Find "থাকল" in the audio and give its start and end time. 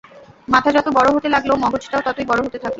2.57-2.69